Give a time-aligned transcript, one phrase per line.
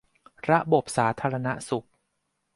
[0.49, 1.87] ระบบสาธารณสุข